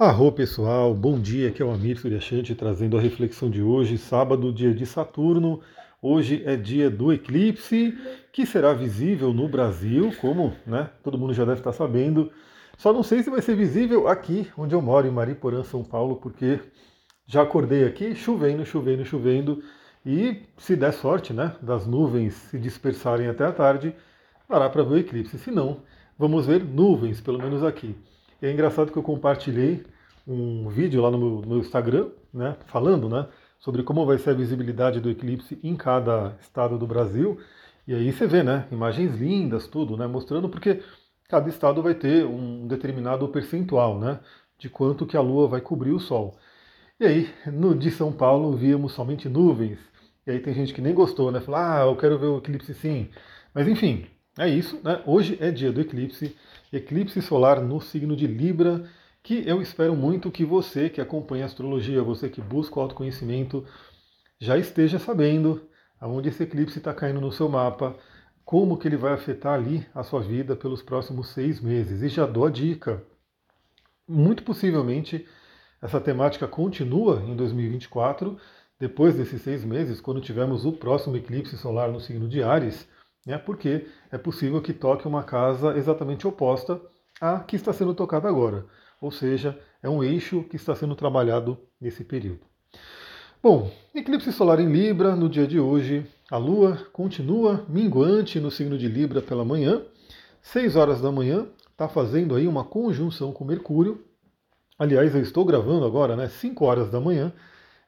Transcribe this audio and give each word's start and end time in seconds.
Arro 0.00 0.30
pessoal, 0.30 0.94
bom 0.94 1.18
dia, 1.18 1.48
aqui 1.48 1.60
é 1.60 1.64
o 1.64 1.72
Amir 1.72 1.98
Suryashanti 1.98 2.54
trazendo 2.54 2.96
a 2.96 3.00
reflexão 3.00 3.50
de 3.50 3.60
hoje, 3.60 3.98
sábado, 3.98 4.52
dia 4.52 4.72
de 4.72 4.86
Saturno. 4.86 5.60
Hoje 6.00 6.40
é 6.46 6.54
dia 6.54 6.88
do 6.88 7.12
eclipse, 7.12 7.98
que 8.32 8.46
será 8.46 8.72
visível 8.72 9.34
no 9.34 9.48
Brasil, 9.48 10.12
como 10.20 10.54
né, 10.64 10.88
todo 11.02 11.18
mundo 11.18 11.34
já 11.34 11.44
deve 11.44 11.58
estar 11.58 11.72
sabendo. 11.72 12.30
Só 12.76 12.92
não 12.92 13.02
sei 13.02 13.24
se 13.24 13.28
vai 13.28 13.42
ser 13.42 13.56
visível 13.56 14.06
aqui, 14.06 14.46
onde 14.56 14.72
eu 14.72 14.80
moro, 14.80 15.08
em 15.08 15.10
Mariporã, 15.10 15.64
São 15.64 15.82
Paulo, 15.82 16.14
porque 16.14 16.60
já 17.26 17.42
acordei 17.42 17.84
aqui 17.84 18.14
chovendo, 18.14 18.64
chovendo, 18.64 19.04
chovendo, 19.04 19.64
e 20.06 20.44
se 20.58 20.76
der 20.76 20.92
sorte, 20.92 21.32
né, 21.32 21.56
das 21.60 21.88
nuvens 21.88 22.34
se 22.34 22.56
dispersarem 22.56 23.26
até 23.26 23.44
a 23.44 23.52
tarde, 23.52 23.92
dará 24.48 24.70
para 24.70 24.84
ver 24.84 24.94
o 24.94 24.98
eclipse. 24.98 25.36
Se 25.38 25.50
não, 25.50 25.78
vamos 26.16 26.46
ver 26.46 26.62
nuvens, 26.62 27.20
pelo 27.20 27.42
menos 27.42 27.64
aqui. 27.64 27.96
E 28.40 28.46
é 28.46 28.52
engraçado 28.52 28.92
que 28.92 28.98
eu 28.98 29.02
compartilhei 29.02 29.84
um 30.26 30.68
vídeo 30.68 31.02
lá 31.02 31.10
no 31.10 31.18
meu, 31.18 31.28
no 31.40 31.46
meu 31.48 31.58
Instagram, 31.58 32.08
né, 32.32 32.56
falando, 32.66 33.08
né, 33.08 33.26
sobre 33.58 33.82
como 33.82 34.06
vai 34.06 34.18
ser 34.18 34.30
a 34.30 34.34
visibilidade 34.34 35.00
do 35.00 35.10
eclipse 35.10 35.58
em 35.62 35.74
cada 35.74 36.36
estado 36.40 36.78
do 36.78 36.86
Brasil. 36.86 37.40
E 37.86 37.94
aí 37.94 38.12
você 38.12 38.26
vê, 38.28 38.42
né, 38.44 38.68
imagens 38.70 39.16
lindas, 39.16 39.66
tudo, 39.66 39.96
né, 39.96 40.06
mostrando 40.06 40.48
porque 40.48 40.82
cada 41.28 41.48
estado 41.48 41.82
vai 41.82 41.94
ter 41.94 42.24
um 42.24 42.68
determinado 42.68 43.26
percentual, 43.28 43.98
né, 43.98 44.20
de 44.56 44.68
quanto 44.68 45.06
que 45.06 45.16
a 45.16 45.20
Lua 45.20 45.48
vai 45.48 45.60
cobrir 45.60 45.90
o 45.90 45.98
Sol. 45.98 46.36
E 47.00 47.06
aí, 47.06 47.30
no 47.46 47.74
de 47.74 47.90
São 47.90 48.12
Paulo, 48.12 48.56
víamos 48.56 48.92
somente 48.92 49.28
nuvens. 49.28 49.78
E 50.26 50.30
aí 50.30 50.40
tem 50.40 50.54
gente 50.54 50.72
que 50.74 50.80
nem 50.80 50.94
gostou, 50.94 51.32
né, 51.32 51.40
falou, 51.40 51.60
ah, 51.60 51.80
eu 51.86 51.96
quero 51.96 52.18
ver 52.18 52.26
o 52.26 52.38
eclipse 52.38 52.74
sim. 52.74 53.08
Mas 53.52 53.66
enfim, 53.66 54.06
é 54.38 54.48
isso, 54.48 54.80
né? 54.84 55.02
Hoje 55.04 55.36
é 55.40 55.50
dia 55.50 55.72
do 55.72 55.80
eclipse, 55.80 56.36
eclipse 56.72 57.20
solar 57.22 57.60
no 57.60 57.80
signo 57.80 58.14
de 58.16 58.26
Libra, 58.26 58.84
que 59.22 59.46
eu 59.46 59.60
espero 59.60 59.94
muito 59.94 60.30
que 60.30 60.44
você 60.44 60.88
que 60.88 61.00
acompanha 61.00 61.44
a 61.44 61.46
astrologia, 61.46 62.02
você 62.02 62.28
que 62.28 62.40
busca 62.40 62.78
o 62.78 62.82
autoconhecimento, 62.82 63.64
já 64.38 64.56
esteja 64.56 64.98
sabendo 64.98 65.68
aonde 66.00 66.28
esse 66.28 66.42
eclipse 66.42 66.78
está 66.78 66.94
caindo 66.94 67.20
no 67.20 67.32
seu 67.32 67.48
mapa, 67.48 67.96
como 68.44 68.78
que 68.78 68.88
ele 68.88 68.96
vai 68.96 69.12
afetar 69.12 69.54
ali 69.54 69.86
a 69.94 70.02
sua 70.02 70.20
vida 70.20 70.56
pelos 70.56 70.82
próximos 70.82 71.28
seis 71.30 71.60
meses. 71.60 72.02
E 72.02 72.08
já 72.08 72.24
dou 72.24 72.46
a 72.46 72.50
dica. 72.50 73.02
Muito 74.06 74.42
possivelmente 74.42 75.26
essa 75.82 76.00
temática 76.00 76.48
continua 76.48 77.22
em 77.26 77.36
2024, 77.36 78.38
depois 78.78 79.16
desses 79.16 79.42
seis 79.42 79.64
meses, 79.64 80.00
quando 80.00 80.20
tivermos 80.20 80.64
o 80.64 80.72
próximo 80.72 81.16
eclipse 81.16 81.56
solar 81.58 81.90
no 81.90 82.00
signo 82.00 82.28
de 82.28 82.42
Ares 82.42 82.88
né, 83.28 83.36
porque 83.36 83.86
é 84.10 84.16
possível 84.16 84.62
que 84.62 84.72
toque 84.72 85.06
uma 85.06 85.22
casa 85.22 85.76
exatamente 85.76 86.26
oposta 86.26 86.80
à 87.20 87.40
que 87.40 87.56
está 87.56 87.74
sendo 87.74 87.92
tocada 87.94 88.26
agora. 88.26 88.64
Ou 89.02 89.10
seja, 89.10 89.58
é 89.82 89.88
um 89.88 90.02
eixo 90.02 90.44
que 90.44 90.56
está 90.56 90.74
sendo 90.74 90.96
trabalhado 90.96 91.58
nesse 91.78 92.02
período. 92.02 92.40
Bom, 93.42 93.70
eclipse 93.94 94.32
solar 94.32 94.58
em 94.58 94.72
Libra 94.72 95.14
no 95.14 95.28
dia 95.28 95.46
de 95.46 95.60
hoje. 95.60 96.06
A 96.30 96.38
Lua 96.38 96.78
continua 96.90 97.66
minguante 97.68 98.40
no 98.40 98.50
signo 98.50 98.78
de 98.78 98.88
Libra 98.88 99.20
pela 99.20 99.44
manhã. 99.44 99.82
6 100.40 100.74
horas 100.74 101.02
da 101.02 101.12
manhã, 101.12 101.46
está 101.70 101.86
fazendo 101.86 102.34
aí 102.34 102.48
uma 102.48 102.64
conjunção 102.64 103.30
com 103.30 103.44
Mercúrio. 103.44 104.02
Aliás, 104.78 105.14
eu 105.14 105.20
estou 105.20 105.44
gravando 105.44 105.84
agora, 105.84 106.16
né? 106.16 106.28
5 106.28 106.64
horas 106.64 106.90
da 106.90 106.98
manhã. 106.98 107.30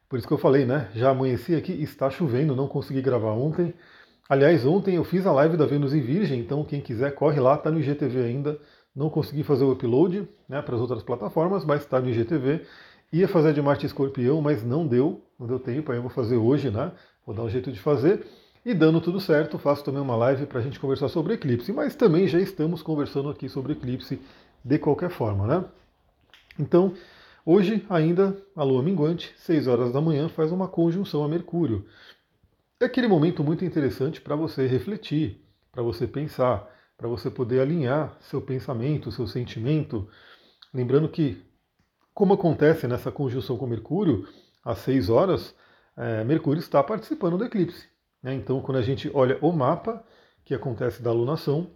Por 0.07 0.19
isso 0.19 0.29
que 0.29 0.35
eu 0.35 0.39
falei, 0.39 0.67
né? 0.67 0.91
Já 0.95 1.11
amanheci 1.11 1.55
aqui, 1.55 1.73
está 1.73 2.11
chovendo, 2.11 2.55
não 2.55 2.69
consegui 2.69 3.01
gravar 3.01 3.33
ontem. 3.33 3.73
Aliás, 4.31 4.65
ontem 4.65 4.95
eu 4.95 5.03
fiz 5.03 5.27
a 5.27 5.33
live 5.33 5.57
da 5.57 5.67
Vênus 5.67 5.93
em 5.93 6.01
Virgem, 6.01 6.39
então 6.39 6.63
quem 6.63 6.81
quiser 6.81 7.13
corre 7.17 7.41
lá, 7.41 7.57
está 7.57 7.69
no 7.69 7.81
IGTV 7.81 8.23
ainda. 8.23 8.61
Não 8.95 9.11
consegui 9.11 9.43
fazer 9.43 9.65
o 9.65 9.73
upload 9.73 10.29
né, 10.49 10.63
para 10.63 10.77
as 10.77 10.81
outras 10.81 11.03
plataformas, 11.03 11.65
mas 11.65 11.81
está 11.81 12.01
no 12.01 12.09
IGTV. 12.09 12.65
Ia 13.13 13.27
fazer 13.27 13.53
de 13.53 13.61
Marte 13.61 13.87
Escorpião, 13.87 14.41
mas 14.41 14.63
não 14.63 14.87
deu, 14.87 15.21
não 15.37 15.49
deu 15.49 15.59
tempo, 15.59 15.91
aí 15.91 15.99
eu 15.99 16.03
vou 16.03 16.13
fazer 16.13 16.37
hoje, 16.37 16.71
né? 16.71 16.93
Vou 17.27 17.35
dar 17.35 17.43
um 17.43 17.51
jeito 17.51 17.73
de 17.73 17.81
fazer. 17.81 18.25
E 18.65 18.73
dando 18.73 19.01
tudo 19.01 19.19
certo, 19.19 19.59
faço 19.59 19.83
também 19.83 20.01
uma 20.01 20.15
live 20.15 20.47
para 20.47 20.61
a 20.61 20.63
gente 20.63 20.79
conversar 20.79 21.09
sobre 21.09 21.35
eclipse, 21.35 21.73
mas 21.73 21.97
também 21.97 22.29
já 22.29 22.39
estamos 22.39 22.83
conversando 22.83 23.31
aqui 23.31 23.49
sobre 23.49 23.73
eclipse 23.73 24.21
de 24.65 24.79
qualquer 24.79 25.11
forma, 25.11 25.45
né? 25.45 25.65
Então, 26.57 26.95
hoje 27.45 27.85
ainda 27.91 28.37
a 28.55 28.63
lua 28.63 28.81
minguante, 28.81 29.35
6 29.39 29.67
horas 29.67 29.93
da 29.93 30.01
manhã, 30.01 30.29
faz 30.29 30.53
uma 30.53 30.69
conjunção 30.69 31.25
a 31.25 31.29
Mercúrio. 31.29 31.85
É 32.83 32.87
aquele 32.87 33.07
momento 33.07 33.45
muito 33.45 33.63
interessante 33.63 34.23
para 34.23 34.35
você 34.35 34.67
refletir, 34.67 35.45
para 35.71 35.83
você 35.83 36.07
pensar, 36.07 36.67
para 36.97 37.07
você 37.07 37.31
poder 37.31 37.61
alinhar 37.61 38.17
seu 38.21 38.41
pensamento, 38.41 39.13
seu 39.13 39.27
sentimento. 39.27 40.09
Lembrando 40.73 41.07
que, 41.07 41.45
como 42.15 42.33
acontece 42.33 42.89
nessa 42.89 43.13
conjunção 43.13 43.59
com 43.59 43.67
Mercúrio, 43.67 44.27
às 44.65 44.79
6 44.79 45.11
horas, 45.11 45.55
é, 45.95 46.25
Mercúrio 46.25 46.59
está 46.59 46.83
participando 46.83 47.37
do 47.37 47.45
eclipse. 47.45 47.87
Né? 48.23 48.33
Então, 48.33 48.63
quando 48.63 48.79
a 48.79 48.83
gente 48.83 49.11
olha 49.13 49.39
o 49.43 49.53
mapa 49.53 50.03
que 50.43 50.55
acontece 50.55 51.03
da 51.03 51.13
lunação, 51.13 51.71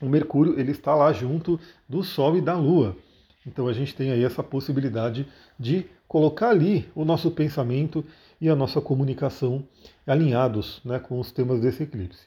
o 0.00 0.08
Mercúrio 0.08 0.60
ele 0.60 0.70
está 0.70 0.94
lá 0.94 1.12
junto 1.12 1.58
do 1.88 2.04
Sol 2.04 2.36
e 2.36 2.40
da 2.40 2.54
Lua. 2.54 2.96
Então 3.44 3.66
a 3.66 3.72
gente 3.72 3.96
tem 3.96 4.12
aí 4.12 4.22
essa 4.22 4.44
possibilidade 4.44 5.26
de 5.58 5.86
colocar 6.06 6.50
ali 6.50 6.88
o 6.94 7.04
nosso 7.04 7.30
pensamento 7.30 8.04
e 8.40 8.48
a 8.48 8.56
nossa 8.56 8.80
comunicação 8.80 9.64
alinhados 10.06 10.80
né, 10.84 10.98
com 10.98 11.20
os 11.20 11.30
temas 11.30 11.60
desse 11.60 11.82
eclipse. 11.82 12.26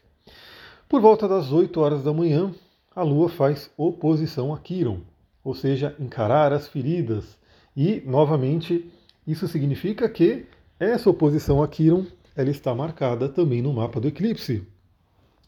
Por 0.88 1.02
volta 1.02 1.28
das 1.28 1.52
8 1.52 1.80
horas 1.80 2.04
da 2.04 2.14
manhã, 2.14 2.54
a 2.96 3.02
Lua 3.02 3.30
faz 3.30 3.72
oposição 3.76 4.54
a 4.54 4.60
Quiron, 4.60 5.00
ou 5.44 5.56
seja, 5.56 5.96
encarar 6.00 6.54
as 6.54 6.68
feridas. 6.68 7.38
E, 7.76 8.04
novamente, 8.06 8.92
isso 9.26 9.48
significa 9.48 10.08
que 10.08 10.46
essa 10.80 11.10
oposição 11.10 11.64
a 11.64 11.68
Quiron 11.68 12.06
ela 12.36 12.50
está 12.50 12.74
marcada 12.74 13.30
também 13.30 13.62
no 13.62 13.74
mapa 13.74 14.00
do 14.00 14.08
eclipse. 14.08 14.68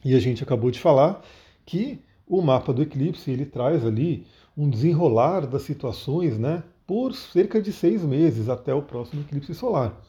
E 0.03 0.15
a 0.15 0.19
gente 0.19 0.43
acabou 0.43 0.71
de 0.71 0.79
falar 0.79 1.23
que 1.65 1.99
o 2.27 2.41
mapa 2.41 2.73
do 2.73 2.81
eclipse 2.81 3.29
ele 3.29 3.45
traz 3.45 3.85
ali 3.85 4.25
um 4.57 4.69
desenrolar 4.69 5.41
das 5.41 5.63
situações, 5.63 6.37
né, 6.37 6.63
por 6.87 7.13
cerca 7.13 7.61
de 7.61 7.73
seis 7.73 8.03
meses 8.03 8.49
até 8.49 8.73
o 8.73 8.81
próximo 8.81 9.21
eclipse 9.21 9.53
solar. 9.53 9.99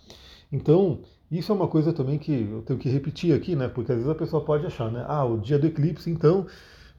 Então, 0.50 1.00
isso 1.30 1.50
é 1.50 1.54
uma 1.54 1.68
coisa 1.68 1.92
também 1.92 2.18
que 2.18 2.32
eu 2.32 2.62
tenho 2.62 2.78
que 2.78 2.88
repetir 2.88 3.34
aqui, 3.34 3.56
né? 3.56 3.68
Porque 3.68 3.92
às 3.92 3.98
vezes 3.98 4.10
a 4.10 4.14
pessoa 4.14 4.44
pode 4.44 4.66
achar, 4.66 4.90
né? 4.90 5.04
Ah, 5.08 5.24
o 5.24 5.38
dia 5.38 5.58
do 5.58 5.66
eclipse, 5.66 6.10
então 6.10 6.46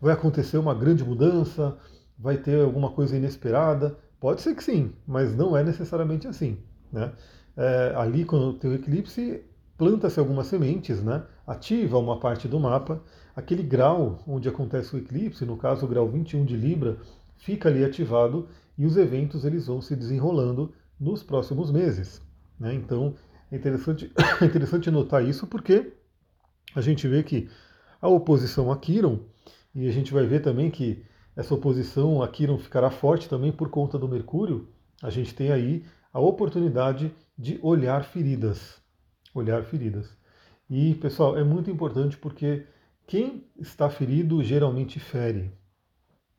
vai 0.01 0.13
acontecer 0.13 0.57
uma 0.57 0.75
grande 0.75 1.03
mudança, 1.03 1.77
vai 2.17 2.37
ter 2.37 2.61
alguma 2.61 2.91
coisa 2.91 3.15
inesperada. 3.15 3.97
Pode 4.19 4.41
ser 4.41 4.55
que 4.55 4.63
sim, 4.63 4.91
mas 5.07 5.35
não 5.35 5.55
é 5.55 5.63
necessariamente 5.63 6.27
assim, 6.27 6.57
né? 6.91 7.13
É, 7.55 7.93
ali, 7.95 8.25
quando 8.25 8.53
tem 8.53 8.69
o 8.71 8.75
eclipse, 8.75 9.43
planta-se 9.77 10.19
algumas 10.19 10.47
sementes, 10.47 11.01
né? 11.03 11.23
Ativa 11.45 11.97
uma 11.97 12.19
parte 12.19 12.47
do 12.47 12.59
mapa. 12.59 13.01
Aquele 13.35 13.63
grau 13.63 14.19
onde 14.27 14.49
acontece 14.49 14.95
o 14.95 14.99
eclipse, 14.99 15.45
no 15.45 15.57
caso 15.57 15.85
o 15.85 15.89
grau 15.89 16.07
21 16.07 16.43
de 16.45 16.55
Libra, 16.55 16.97
fica 17.37 17.69
ali 17.69 17.83
ativado 17.83 18.47
e 18.77 18.85
os 18.85 18.97
eventos 18.97 19.45
eles 19.45 19.67
vão 19.67 19.81
se 19.81 19.95
desenrolando 19.95 20.73
nos 20.99 21.23
próximos 21.23 21.71
meses. 21.71 22.21
Né? 22.59 22.73
Então, 22.73 23.13
interessante, 23.55 24.11
é 24.41 24.45
interessante 24.45 24.91
notar 24.91 25.23
isso 25.23 25.47
porque 25.47 25.93
a 26.75 26.81
gente 26.81 27.07
vê 27.07 27.23
que 27.23 27.49
a 28.01 28.07
oposição 28.07 28.71
a 28.71 28.77
Kiron, 28.77 29.19
e 29.73 29.87
a 29.87 29.91
gente 29.91 30.13
vai 30.13 30.25
ver 30.25 30.41
também 30.41 30.69
que 30.69 31.03
essa 31.35 31.53
oposição 31.53 32.21
a 32.21 32.27
Kiron 32.27 32.57
ficará 32.57 32.89
forte 32.89 33.29
também 33.29 33.51
por 33.51 33.69
conta 33.69 33.97
do 33.97 34.07
Mercúrio, 34.07 34.67
a 35.01 35.09
gente 35.09 35.33
tem 35.35 35.51
aí 35.51 35.85
a 36.11 36.19
oportunidade 36.19 37.13
de 37.37 37.59
olhar 37.61 38.03
feridas. 38.03 38.81
Olhar 39.33 39.63
feridas. 39.63 40.09
E, 40.69 40.95
pessoal, 40.95 41.37
é 41.37 41.43
muito 41.43 41.69
importante 41.69 42.17
porque 42.17 42.65
quem 43.05 43.47
está 43.57 43.89
ferido 43.89 44.43
geralmente 44.43 44.99
fere. 44.99 45.51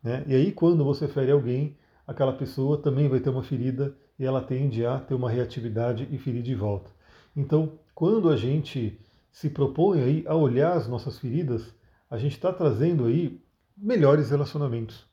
Né? 0.02 0.24
E 0.26 0.34
aí, 0.34 0.52
quando 0.52 0.84
você 0.84 1.06
fere 1.06 1.30
alguém, 1.30 1.76
aquela 2.06 2.32
pessoa 2.32 2.82
também 2.82 3.08
vai 3.08 3.20
ter 3.20 3.30
uma 3.30 3.42
ferida 3.42 3.96
e 4.18 4.24
ela 4.24 4.42
tende 4.42 4.84
a 4.84 4.98
ter 4.98 5.14
uma 5.14 5.30
reatividade 5.30 6.08
e 6.10 6.18
ferir 6.18 6.42
de 6.42 6.54
volta. 6.54 6.90
Então, 7.38 7.78
quando 7.94 8.30
a 8.30 8.36
gente 8.36 8.98
se 9.30 9.48
propõe 9.48 10.02
aí 10.02 10.24
a 10.26 10.34
olhar 10.34 10.72
as 10.72 10.88
nossas 10.88 11.20
feridas, 11.20 11.72
a 12.10 12.18
gente 12.18 12.32
está 12.32 12.52
trazendo 12.52 13.04
aí 13.04 13.40
melhores 13.76 14.30
relacionamentos. 14.30 15.06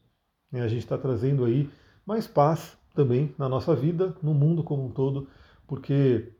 Né? 0.51 0.63
A 0.63 0.67
gente 0.67 0.79
está 0.79 0.97
trazendo 0.97 1.45
aí 1.45 1.69
mais 2.03 2.25
paz 2.25 2.75
também 2.95 3.35
na 3.37 3.47
nossa 3.47 3.75
vida, 3.75 4.15
no 4.23 4.33
mundo 4.33 4.63
como 4.63 4.87
um 4.87 4.89
todo, 4.89 5.27
porque 5.67 6.33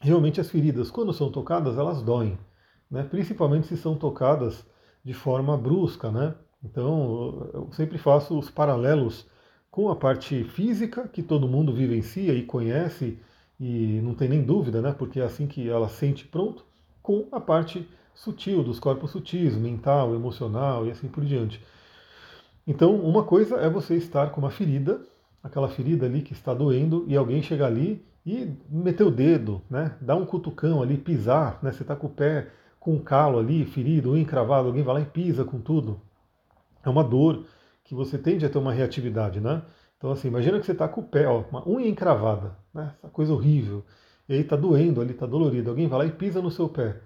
realmente 0.00 0.40
as 0.40 0.48
feridas, 0.48 0.90
quando 0.90 1.12
são 1.12 1.30
tocadas, 1.30 1.76
elas 1.76 2.00
doem, 2.00 2.38
né? 2.90 3.02
principalmente 3.02 3.66
se 3.66 3.76
são 3.76 3.94
tocadas 3.94 4.66
de 5.04 5.12
forma 5.12 5.58
brusca. 5.58 6.10
Né? 6.10 6.34
Então, 6.64 7.50
eu 7.52 7.68
sempre 7.72 7.98
faço 7.98 8.38
os 8.38 8.48
paralelos 8.48 9.28
com 9.70 9.90
a 9.90 9.96
parte 9.96 10.42
física, 10.42 11.06
que 11.06 11.22
todo 11.22 11.46
mundo 11.46 11.74
vivencia 11.74 12.32
e 12.32 12.46
conhece, 12.46 13.20
e 13.64 14.00
não 14.02 14.14
tem 14.14 14.28
nem 14.28 14.42
dúvida, 14.42 14.82
né? 14.82 14.92
Porque 14.92 15.20
é 15.20 15.24
assim 15.24 15.46
que 15.46 15.68
ela 15.68 15.88
sente 15.88 16.26
pronto, 16.26 16.64
com 17.02 17.28
a 17.30 17.40
parte 17.40 17.88
sutil 18.14 18.62
dos 18.62 18.80
corpos 18.80 19.12
sutis, 19.12 19.56
mental, 19.56 20.14
emocional 20.14 20.86
e 20.86 20.90
assim 20.90 21.08
por 21.08 21.24
diante. 21.24 21.62
Então, 22.66 22.94
uma 22.96 23.24
coisa 23.24 23.56
é 23.56 23.70
você 23.70 23.94
estar 23.96 24.30
com 24.30 24.40
uma 24.40 24.50
ferida 24.50 25.00
aquela 25.42 25.68
ferida 25.68 26.06
ali 26.06 26.22
que 26.22 26.32
está 26.32 26.54
doendo 26.54 27.04
e 27.08 27.16
alguém 27.16 27.42
chega 27.42 27.66
ali 27.66 28.04
e 28.24 28.54
meter 28.68 29.04
o 29.04 29.10
dedo, 29.10 29.60
né? 29.68 29.96
Dar 30.00 30.14
um 30.14 30.24
cutucão 30.24 30.80
ali, 30.80 30.96
pisar, 30.96 31.58
né? 31.62 31.72
Você 31.72 31.82
está 31.82 31.96
com 31.96 32.06
o 32.06 32.10
pé 32.10 32.48
com 32.78 32.94
um 32.94 32.98
calo 32.98 33.38
ali, 33.38 33.64
ferido 33.64 34.16
encravado, 34.16 34.68
alguém 34.68 34.82
vai 34.82 34.94
lá 34.94 35.00
e 35.00 35.04
pisa 35.04 35.44
com 35.44 35.60
tudo. 35.60 36.00
É 36.84 36.88
uma 36.88 37.02
dor 37.02 37.44
que 37.84 37.94
você 37.94 38.18
tende 38.18 38.46
a 38.46 38.48
ter 38.48 38.58
uma 38.58 38.72
reatividade, 38.72 39.40
né? 39.40 39.62
Então 40.02 40.10
assim, 40.10 40.26
imagina 40.26 40.58
que 40.58 40.66
você 40.66 40.72
está 40.72 40.88
com 40.88 41.00
o 41.00 41.04
pé, 41.04 41.28
ó, 41.28 41.44
uma 41.48 41.62
unha 41.68 41.86
encravada, 41.86 42.56
né? 42.74 42.92
Essa 42.98 43.08
coisa 43.08 43.32
horrível. 43.32 43.84
E 44.28 44.34
aí 44.34 44.40
está 44.40 44.56
doendo 44.56 45.00
ali, 45.00 45.12
está 45.12 45.26
dolorido. 45.26 45.70
Alguém 45.70 45.86
vai 45.86 46.00
lá 46.00 46.06
e 46.06 46.10
pisa 46.10 46.42
no 46.42 46.50
seu 46.50 46.68
pé. 46.68 46.96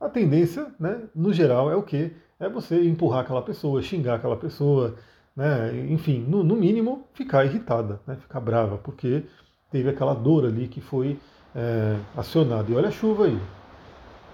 A 0.00 0.08
tendência, 0.08 0.66
né, 0.80 1.02
no 1.14 1.30
geral, 1.30 1.70
é 1.70 1.76
o 1.76 1.82
quê? 1.82 2.12
É 2.40 2.48
você 2.48 2.82
empurrar 2.88 3.20
aquela 3.20 3.42
pessoa, 3.42 3.82
xingar 3.82 4.14
aquela 4.14 4.34
pessoa, 4.34 4.94
né? 5.36 5.76
Enfim, 5.90 6.24
no, 6.26 6.42
no 6.42 6.56
mínimo, 6.56 7.06
ficar 7.12 7.44
irritada, 7.44 8.00
né? 8.06 8.16
Ficar 8.16 8.40
brava, 8.40 8.78
porque 8.78 9.24
teve 9.70 9.90
aquela 9.90 10.14
dor 10.14 10.46
ali 10.46 10.68
que 10.68 10.80
foi 10.80 11.18
é, 11.54 11.98
acionada. 12.16 12.72
E 12.72 12.74
olha 12.74 12.88
a 12.88 12.92
chuva 12.92 13.26
aí. 13.26 13.38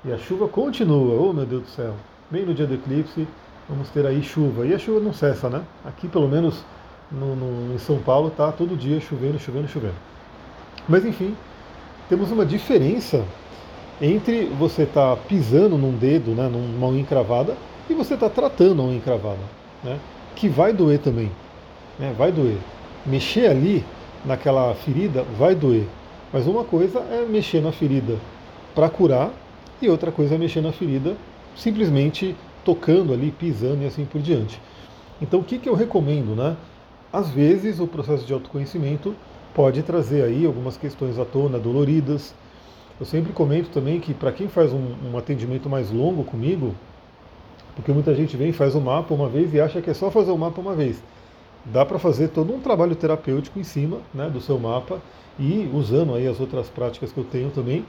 E 0.04 0.12
a 0.12 0.18
chuva 0.18 0.46
continua, 0.46 1.20
oh 1.20 1.32
meu 1.32 1.46
Deus 1.46 1.62
do 1.62 1.68
céu. 1.68 1.94
Bem 2.30 2.46
no 2.46 2.54
dia 2.54 2.66
do 2.66 2.74
eclipse, 2.74 3.26
vamos 3.68 3.90
ter 3.90 4.06
aí 4.06 4.22
chuva. 4.22 4.64
E 4.64 4.72
a 4.72 4.78
chuva 4.78 5.00
não 5.00 5.12
cessa, 5.12 5.50
né? 5.50 5.64
Aqui, 5.84 6.06
pelo 6.06 6.28
menos 6.28 6.64
no, 7.10 7.36
no, 7.36 7.74
em 7.74 7.78
São 7.78 7.98
Paulo, 7.98 8.30
tá 8.30 8.50
todo 8.52 8.76
dia 8.76 9.00
chovendo, 9.00 9.38
chovendo, 9.38 9.68
chovendo. 9.68 9.94
Mas 10.88 11.04
enfim, 11.04 11.34
temos 12.08 12.30
uma 12.30 12.44
diferença 12.44 13.24
entre 14.00 14.46
você 14.58 14.82
estar 14.82 15.16
tá 15.16 15.22
pisando 15.28 15.78
num 15.78 15.92
dedo, 15.92 16.32
né, 16.32 16.48
numa 16.48 16.88
unha 16.88 17.00
encravada, 17.00 17.56
e 17.88 17.94
você 17.94 18.14
estar 18.14 18.28
tá 18.28 18.34
tratando 18.34 18.82
a 18.82 18.84
unha 18.86 18.96
encravada, 18.96 19.40
né? 19.82 19.98
Que 20.34 20.48
vai 20.48 20.72
doer 20.72 20.98
também, 20.98 21.30
né? 21.98 22.14
Vai 22.16 22.32
doer. 22.32 22.58
Mexer 23.06 23.46
ali 23.46 23.84
naquela 24.24 24.74
ferida 24.74 25.24
vai 25.38 25.54
doer. 25.54 25.86
Mas 26.32 26.46
uma 26.46 26.64
coisa 26.64 27.00
é 27.00 27.24
mexer 27.28 27.60
na 27.60 27.70
ferida 27.70 28.16
para 28.74 28.88
curar 28.88 29.30
e 29.80 29.88
outra 29.88 30.10
coisa 30.10 30.34
é 30.34 30.38
mexer 30.38 30.60
na 30.60 30.72
ferida 30.72 31.16
simplesmente 31.54 32.34
tocando 32.64 33.12
ali, 33.12 33.30
pisando 33.30 33.82
e 33.82 33.86
assim 33.86 34.04
por 34.04 34.20
diante. 34.20 34.60
Então 35.20 35.40
o 35.40 35.44
que, 35.44 35.58
que 35.58 35.68
eu 35.68 35.74
recomendo, 35.74 36.34
né? 36.34 36.56
Às 37.14 37.30
vezes 37.30 37.78
o 37.78 37.86
processo 37.86 38.26
de 38.26 38.32
autoconhecimento 38.32 39.14
pode 39.54 39.82
trazer 39.84 40.24
aí 40.24 40.44
algumas 40.44 40.76
questões 40.76 41.18
à 41.18 41.24
tona 41.24 41.58
doloridas. 41.58 42.34
Eu 42.98 43.06
sempre 43.06 43.32
comento 43.32 43.70
também 43.70 44.00
que 44.00 44.12
para 44.12 44.32
quem 44.32 44.48
faz 44.48 44.72
um, 44.72 44.94
um, 45.12 45.16
atendimento 45.16 45.68
mais 45.68 45.90
longo 45.92 46.24
comigo, 46.24 46.74
porque 47.76 47.92
muita 47.92 48.14
gente 48.14 48.36
vem 48.36 48.52
faz 48.52 48.74
o 48.74 48.80
mapa 48.80 49.14
uma 49.14 49.28
vez 49.28 49.54
e 49.54 49.60
acha 49.60 49.80
que 49.80 49.90
é 49.90 49.94
só 49.94 50.10
fazer 50.10 50.32
o 50.32 50.38
mapa 50.38 50.60
uma 50.60 50.74
vez 50.74 51.00
dá 51.64 51.84
para 51.84 51.98
fazer 51.98 52.28
todo 52.28 52.52
um 52.52 52.60
trabalho 52.60 52.94
terapêutico 52.94 53.58
em 53.58 53.64
cima 53.64 53.98
né, 54.12 54.28
do 54.28 54.40
seu 54.40 54.58
mapa 54.58 55.00
e 55.38 55.68
usando 55.72 56.14
aí 56.14 56.26
as 56.26 56.38
outras 56.38 56.68
práticas 56.68 57.12
que 57.12 57.18
eu 57.18 57.24
tenho 57.24 57.50
também. 57.50 57.84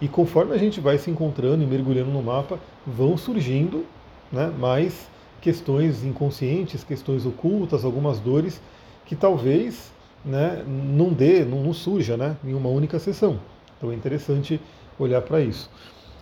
E 0.00 0.08
conforme 0.08 0.52
a 0.52 0.58
gente 0.58 0.80
vai 0.80 0.98
se 0.98 1.10
encontrando 1.10 1.62
e 1.62 1.66
mergulhando 1.66 2.10
no 2.10 2.22
mapa, 2.22 2.58
vão 2.84 3.16
surgindo 3.16 3.84
né, 4.32 4.52
mais 4.58 5.08
questões 5.42 6.04
inconscientes, 6.04 6.84
questões 6.84 7.26
ocultas, 7.26 7.84
algumas 7.84 8.18
dores 8.20 8.62
que 9.04 9.14
talvez 9.14 9.92
né, 10.24 10.64
não 10.66 11.12
dê, 11.12 11.44
não, 11.44 11.62
não 11.62 11.74
surja 11.74 12.16
né, 12.16 12.36
em 12.44 12.54
uma 12.54 12.70
única 12.70 12.98
sessão. 12.98 13.38
Então 13.76 13.90
é 13.90 13.94
interessante 13.94 14.60
olhar 14.98 15.20
para 15.20 15.40
isso. 15.40 15.68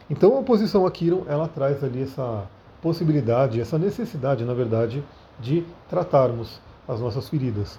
Então 0.08 0.34
a 0.34 0.40
oposição 0.40 0.86
a 0.86 0.92
ela 1.28 1.46
traz 1.46 1.84
ali 1.84 2.02
essa 2.02 2.48
possibilidade, 2.80 3.60
essa 3.60 3.78
necessidade, 3.78 4.42
na 4.44 4.54
verdade, 4.54 5.04
de 5.38 5.64
tratarmos 5.88 6.58
as 6.88 6.98
nossas 6.98 7.28
feridas. 7.28 7.78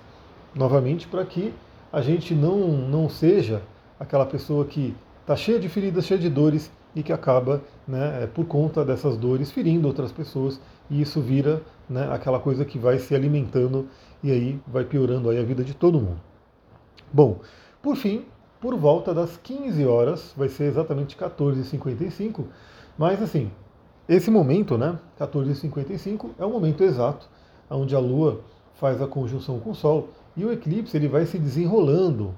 Novamente, 0.54 1.08
para 1.08 1.26
que 1.26 1.54
a 1.92 2.02
gente 2.02 2.36
não, 2.36 2.68
não 2.68 3.10
seja 3.10 3.64
aquela 4.00 4.26
pessoa 4.26 4.64
que 4.66 4.96
está 5.22 5.36
cheia 5.36 5.60
de 5.60 5.68
feridas, 5.68 6.06
cheia 6.06 6.20
de 6.20 6.30
dores 6.30 6.72
e 6.96 7.02
que 7.02 7.14
acaba, 7.14 7.62
né, 7.88 8.24
é, 8.24 8.28
por 8.28 8.46
conta 8.46 8.84
dessas 8.84 9.18
dores, 9.18 9.52
ferindo 9.52 9.88
outras 9.88 10.12
pessoas 10.12 10.60
e 10.90 11.02
isso 11.02 11.22
vira 11.22 11.62
né, 11.90 12.10
aquela 12.12 12.40
coisa 12.40 12.66
que 12.66 12.78
vai 12.78 13.00
se 13.00 13.16
alimentando 13.16 13.88
e 14.24 14.32
aí 14.32 14.60
vai 14.68 14.84
piorando 14.84 15.30
aí 15.30 15.40
a 15.40 15.44
vida 15.44 15.64
de 15.64 15.74
todo 15.74 16.00
mundo. 16.00 16.22
Bom, 17.12 17.40
por 17.82 17.96
fim, 17.96 18.26
por 18.60 18.76
volta 18.76 19.14
das 19.14 19.38
15 19.38 19.86
horas, 19.86 20.34
vai 20.36 20.50
ser 20.50 20.66
exatamente 20.66 21.16
14h55, 21.16 22.46
mas 22.98 23.22
assim, 23.22 23.52
esse 24.08 24.30
momento, 24.30 24.78
né, 24.78 25.00
14h55, 25.20 26.32
é 26.38 26.46
o 26.46 26.50
momento 26.50 26.84
exato 26.84 27.30
onde 27.70 27.96
a 27.96 28.00
Lua 28.00 28.42
faz 28.76 29.02
a 29.02 29.08
conjunção 29.08 29.60
com 29.60 29.72
o 29.72 29.76
Sol 29.76 30.10
e 30.36 30.44
o 30.44 30.52
eclipse 30.52 30.96
ele 30.98 31.08
vai 31.08 31.26
se 31.26 31.38
desenrolando 31.38 32.36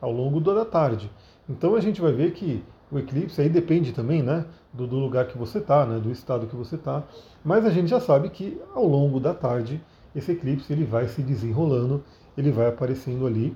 ao 0.00 0.12
longo 0.12 0.40
da 0.40 0.64
tarde. 0.64 1.10
Então 1.48 1.74
a 1.74 1.80
gente 1.80 2.00
vai 2.00 2.12
ver 2.12 2.32
que 2.32 2.62
o 2.90 2.98
eclipse 2.98 3.40
aí 3.40 3.48
depende 3.48 3.92
também 3.92 4.22
né, 4.22 4.44
do, 4.72 4.86
do 4.86 4.96
lugar 4.96 5.26
que 5.26 5.36
você 5.36 5.58
está, 5.58 5.84
né, 5.84 5.98
do 5.98 6.10
estado 6.10 6.46
que 6.46 6.54
você 6.54 6.76
está, 6.76 7.02
mas 7.44 7.64
a 7.64 7.70
gente 7.70 7.88
já 7.88 8.00
sabe 8.00 8.30
que 8.30 8.60
ao 8.74 8.86
longo 8.86 9.18
da 9.18 9.34
tarde 9.34 9.80
esse 10.14 10.32
eclipse 10.32 10.72
ele 10.72 10.84
vai 10.84 11.08
se 11.08 11.22
desenrolando, 11.22 12.02
ele 12.36 12.50
vai 12.50 12.68
aparecendo 12.68 13.26
ali. 13.26 13.54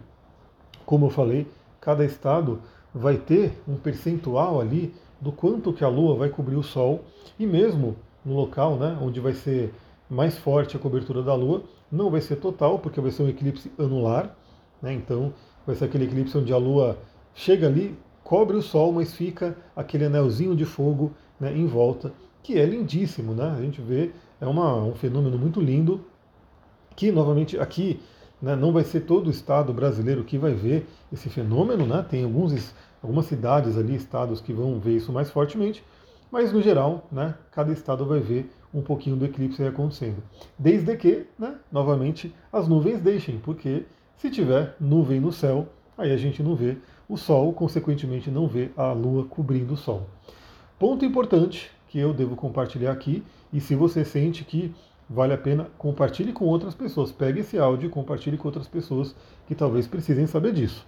Como 0.84 1.06
eu 1.06 1.10
falei, 1.10 1.46
cada 1.80 2.04
estado 2.04 2.60
vai 2.94 3.16
ter 3.16 3.52
um 3.66 3.76
percentual 3.76 4.60
ali 4.60 4.94
do 5.20 5.30
quanto 5.30 5.72
que 5.72 5.84
a 5.84 5.88
Lua 5.88 6.16
vai 6.16 6.28
cobrir 6.28 6.56
o 6.56 6.62
Sol 6.62 7.04
e 7.38 7.46
mesmo 7.46 7.96
no 8.24 8.34
local 8.34 8.76
né, 8.76 8.98
onde 9.00 9.20
vai 9.20 9.32
ser 9.32 9.72
mais 10.08 10.36
forte 10.36 10.76
a 10.76 10.80
cobertura 10.80 11.22
da 11.22 11.34
Lua, 11.34 11.62
não 11.90 12.10
vai 12.10 12.20
ser 12.20 12.36
total, 12.36 12.78
porque 12.78 13.00
vai 13.00 13.10
ser 13.10 13.22
um 13.22 13.28
eclipse 13.28 13.70
anular, 13.78 14.34
né? 14.82 14.92
então 14.92 15.32
vai 15.66 15.76
ser 15.76 15.84
aquele 15.84 16.04
eclipse 16.04 16.36
onde 16.36 16.52
a 16.52 16.56
Lua 16.56 16.98
chega 17.34 17.66
ali, 17.68 17.96
cobre 18.24 18.56
o 18.56 18.62
Sol, 18.62 18.92
mas 18.92 19.14
fica 19.14 19.56
aquele 19.74 20.04
anelzinho 20.04 20.54
de 20.54 20.64
fogo 20.64 21.12
né, 21.38 21.56
em 21.56 21.66
volta, 21.66 22.12
que 22.42 22.58
é 22.58 22.64
lindíssimo, 22.64 23.34
né? 23.34 23.54
A 23.56 23.60
gente 23.60 23.80
vê, 23.80 24.10
é 24.40 24.46
uma, 24.46 24.76
um 24.82 24.94
fenômeno 24.94 25.38
muito 25.38 25.60
lindo, 25.60 26.00
que 26.96 27.10
novamente 27.10 27.58
aqui 27.58 28.00
né, 28.40 28.56
não 28.56 28.72
vai 28.72 28.84
ser 28.84 29.00
todo 29.00 29.26
o 29.26 29.30
estado 29.30 29.72
brasileiro 29.72 30.24
que 30.24 30.38
vai 30.38 30.52
ver 30.52 30.86
esse 31.12 31.28
fenômeno, 31.28 31.86
né? 31.86 32.04
Tem 32.08 32.24
alguns, 32.24 32.74
algumas 33.02 33.26
cidades 33.26 33.76
ali, 33.76 33.94
estados 33.94 34.40
que 34.40 34.52
vão 34.52 34.78
ver 34.78 34.96
isso 34.96 35.12
mais 35.12 35.30
fortemente, 35.30 35.84
mas 36.30 36.52
no 36.52 36.62
geral, 36.62 37.06
né, 37.10 37.34
cada 37.50 37.72
estado 37.72 38.06
vai 38.06 38.20
ver 38.20 38.50
um 38.72 38.80
pouquinho 38.80 39.16
do 39.16 39.24
eclipse 39.24 39.64
acontecendo. 39.64 40.22
Desde 40.58 40.96
que, 40.96 41.26
né, 41.38 41.56
novamente, 41.72 42.32
as 42.52 42.68
nuvens 42.68 43.00
deixem, 43.00 43.38
porque 43.38 43.84
se 44.16 44.30
tiver 44.30 44.76
nuvem 44.78 45.18
no 45.20 45.32
céu, 45.32 45.68
aí 45.98 46.12
a 46.12 46.16
gente 46.16 46.42
não 46.42 46.54
vê 46.54 46.76
o 47.10 47.16
Sol, 47.16 47.52
consequentemente 47.52 48.30
não 48.30 48.46
vê 48.46 48.70
a 48.76 48.92
Lua 48.92 49.24
cobrindo 49.24 49.74
o 49.74 49.76
Sol. 49.76 50.06
Ponto 50.78 51.04
importante 51.04 51.70
que 51.88 51.98
eu 51.98 52.14
devo 52.14 52.36
compartilhar 52.36 52.92
aqui, 52.92 53.24
e 53.52 53.60
se 53.60 53.74
você 53.74 54.04
sente 54.04 54.44
que 54.44 54.72
vale 55.08 55.34
a 55.34 55.38
pena, 55.38 55.66
compartilhe 55.76 56.32
com 56.32 56.44
outras 56.44 56.72
pessoas. 56.72 57.10
Pegue 57.10 57.40
esse 57.40 57.58
áudio 57.58 57.88
e 57.88 57.90
compartilhe 57.90 58.36
com 58.36 58.46
outras 58.46 58.68
pessoas 58.68 59.14
que 59.48 59.56
talvez 59.56 59.88
precisem 59.88 60.24
saber 60.28 60.52
disso. 60.52 60.86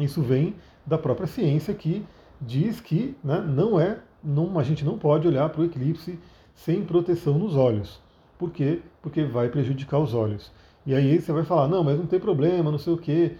Isso 0.00 0.20
vem 0.20 0.56
da 0.84 0.98
própria 0.98 1.28
ciência 1.28 1.72
que 1.72 2.04
diz 2.40 2.80
que 2.80 3.16
né, 3.22 3.40
não 3.40 3.78
é, 3.78 4.00
não, 4.22 4.58
a 4.58 4.64
gente 4.64 4.84
não 4.84 4.98
pode 4.98 5.28
olhar 5.28 5.48
para 5.48 5.60
o 5.60 5.64
eclipse 5.64 6.18
sem 6.56 6.84
proteção 6.84 7.38
nos 7.38 7.54
olhos. 7.54 8.00
Por 8.36 8.50
quê? 8.50 8.80
Porque 9.00 9.22
vai 9.22 9.48
prejudicar 9.48 10.00
os 10.00 10.12
olhos. 10.12 10.50
E 10.84 10.92
aí 10.92 11.20
você 11.20 11.32
vai 11.32 11.44
falar, 11.44 11.68
não, 11.68 11.84
mas 11.84 11.96
não 11.96 12.06
tem 12.06 12.18
problema, 12.18 12.72
não 12.72 12.78
sei 12.78 12.92
o 12.92 12.98
quê. 12.98 13.36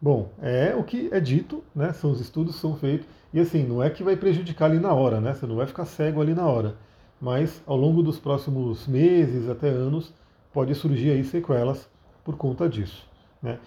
Bom, 0.00 0.30
é 0.40 0.74
o 0.74 0.82
que 0.82 1.08
é 1.12 1.20
dito, 1.20 1.62
né? 1.74 1.92
São 1.92 2.10
os 2.10 2.20
estudos 2.20 2.54
que 2.54 2.60
são 2.60 2.74
feitos. 2.76 3.06
E 3.34 3.40
assim, 3.40 3.64
não 3.64 3.82
é 3.82 3.90
que 3.90 4.02
vai 4.02 4.16
prejudicar 4.16 4.70
ali 4.70 4.80
na 4.80 4.94
hora, 4.94 5.20
né? 5.20 5.34
Você 5.34 5.46
não 5.46 5.56
vai 5.56 5.66
ficar 5.66 5.84
cego 5.84 6.20
ali 6.22 6.34
na 6.34 6.46
hora. 6.46 6.76
Mas 7.20 7.62
ao 7.66 7.76
longo 7.76 8.02
dos 8.02 8.18
próximos 8.18 8.86
meses, 8.86 9.48
até 9.48 9.68
anos, 9.68 10.12
pode 10.52 10.74
surgir 10.74 11.10
aí 11.10 11.22
sequelas 11.22 11.88
por 12.24 12.36
conta 12.36 12.68
disso. 12.68 13.06
Né? 13.42 13.58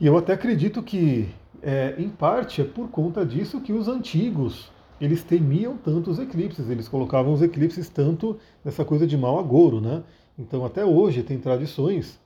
E 0.00 0.06
eu 0.06 0.16
até 0.16 0.32
acredito 0.32 0.82
que, 0.82 1.28
é, 1.62 1.94
em 1.98 2.08
parte, 2.08 2.62
é 2.62 2.64
por 2.64 2.88
conta 2.88 3.24
disso 3.24 3.60
que 3.60 3.72
os 3.72 3.86
antigos 3.86 4.70
eles 5.00 5.22
temiam 5.22 5.76
tanto 5.76 6.10
os 6.10 6.18
eclipses, 6.18 6.68
eles 6.68 6.86
colocavam 6.86 7.32
os 7.32 7.40
eclipses 7.40 7.88
tanto 7.88 8.38
nessa 8.64 8.84
coisa 8.84 9.06
de 9.06 9.16
mal 9.16 9.38
agouro, 9.38 9.80
né? 9.80 10.02
Então 10.38 10.64
até 10.64 10.84
hoje 10.84 11.22
tem 11.22 11.38
tradições 11.38 12.20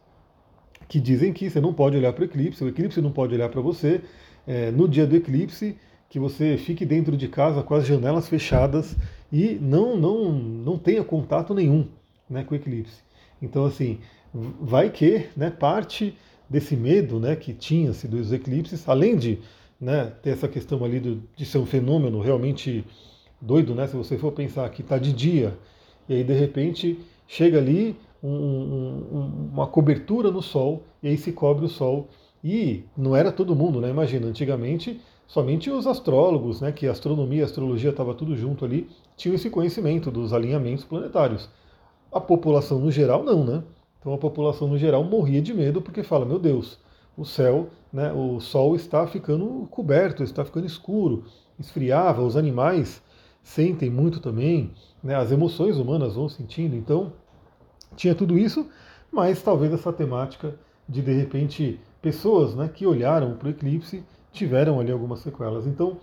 que 0.94 1.00
dizem 1.00 1.32
que 1.32 1.50
você 1.50 1.60
não 1.60 1.74
pode 1.74 1.96
olhar 1.96 2.12
para 2.12 2.22
o 2.22 2.24
eclipse, 2.24 2.62
o 2.62 2.68
eclipse 2.68 3.00
não 3.00 3.10
pode 3.10 3.34
olhar 3.34 3.48
para 3.48 3.60
você. 3.60 4.00
É, 4.46 4.70
no 4.70 4.86
dia 4.86 5.04
do 5.04 5.16
eclipse, 5.16 5.76
que 6.08 6.20
você 6.20 6.56
fique 6.56 6.86
dentro 6.86 7.16
de 7.16 7.26
casa 7.26 7.64
com 7.64 7.74
as 7.74 7.84
janelas 7.84 8.28
fechadas 8.28 8.94
e 9.32 9.58
não 9.60 9.96
não 9.96 10.32
não 10.32 10.78
tenha 10.78 11.02
contato 11.02 11.52
nenhum 11.52 11.88
né, 12.30 12.44
com 12.44 12.54
o 12.54 12.56
eclipse. 12.56 13.02
Então 13.42 13.64
assim, 13.64 13.98
vai 14.32 14.88
que 14.88 15.26
né, 15.36 15.50
parte 15.50 16.16
desse 16.48 16.76
medo 16.76 17.18
né, 17.18 17.34
que 17.34 17.52
tinha-se 17.52 18.06
dos 18.06 18.32
eclipses, 18.32 18.88
além 18.88 19.16
de 19.16 19.40
né, 19.80 20.12
ter 20.22 20.30
essa 20.30 20.46
questão 20.46 20.84
ali 20.84 21.00
do, 21.00 21.20
de 21.34 21.44
ser 21.44 21.58
um 21.58 21.66
fenômeno 21.66 22.20
realmente 22.20 22.84
doido, 23.40 23.74
né? 23.74 23.88
Se 23.88 23.96
você 23.96 24.16
for 24.16 24.30
pensar 24.30 24.70
que 24.70 24.80
está 24.80 24.96
de 24.96 25.12
dia 25.12 25.58
e 26.08 26.14
aí 26.14 26.22
de 26.22 26.34
repente 26.34 27.00
chega 27.26 27.58
ali 27.58 27.96
um, 28.28 29.16
um, 29.18 29.50
uma 29.52 29.66
cobertura 29.66 30.30
no 30.30 30.42
Sol, 30.42 30.82
e 31.02 31.08
aí 31.08 31.16
se 31.16 31.32
cobre 31.32 31.64
o 31.64 31.68
Sol. 31.68 32.08
E 32.42 32.84
não 32.96 33.16
era 33.16 33.32
todo 33.32 33.56
mundo, 33.56 33.80
né? 33.80 33.88
Imagina, 33.88 34.26
antigamente 34.26 35.00
somente 35.26 35.70
os 35.70 35.86
astrólogos, 35.86 36.60
né, 36.60 36.72
que 36.72 36.86
astronomia 36.86 37.40
e 37.40 37.44
astrologia 37.44 37.90
estava 37.90 38.14
tudo 38.14 38.36
junto 38.36 38.64
ali, 38.64 38.88
tinham 39.16 39.34
esse 39.34 39.50
conhecimento 39.50 40.10
dos 40.10 40.32
alinhamentos 40.32 40.84
planetários. 40.84 41.48
A 42.12 42.20
população 42.20 42.78
no 42.78 42.90
geral 42.90 43.24
não, 43.24 43.44
né? 43.44 43.62
Então 43.98 44.12
a 44.12 44.18
população 44.18 44.68
no 44.68 44.78
geral 44.78 45.02
morria 45.02 45.40
de 45.40 45.54
medo 45.54 45.80
porque 45.80 46.02
fala, 46.02 46.24
meu 46.24 46.38
Deus, 46.38 46.78
o 47.16 47.24
céu, 47.24 47.68
né, 47.92 48.12
o 48.12 48.38
sol 48.40 48.76
está 48.76 49.06
ficando 49.06 49.66
coberto, 49.70 50.22
está 50.22 50.44
ficando 50.44 50.66
escuro, 50.66 51.24
esfriava, 51.58 52.22
os 52.22 52.36
animais 52.36 53.02
sentem 53.42 53.90
muito 53.90 54.20
também, 54.20 54.72
né, 55.02 55.14
as 55.14 55.32
emoções 55.32 55.78
humanas 55.78 56.14
vão 56.14 56.28
sentindo, 56.28 56.76
então 56.76 57.12
tinha 57.96 58.14
tudo 58.14 58.38
isso, 58.38 58.66
mas 59.10 59.42
talvez 59.42 59.72
essa 59.72 59.92
temática 59.92 60.54
de 60.88 61.00
de 61.00 61.12
repente 61.12 61.80
pessoas 62.02 62.54
né, 62.54 62.68
que 62.72 62.86
olharam 62.86 63.34
para 63.36 63.48
o 63.48 63.50
eclipse 63.50 64.04
tiveram 64.32 64.78
ali 64.78 64.92
algumas 64.92 65.20
sequelas. 65.20 65.66
Então 65.66 65.98